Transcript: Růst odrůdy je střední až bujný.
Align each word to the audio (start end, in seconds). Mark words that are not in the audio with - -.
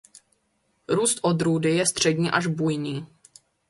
Růst 0.87 1.19
odrůdy 1.21 1.71
je 1.75 1.85
střední 1.85 2.31
až 2.31 2.47
bujný. 2.47 3.07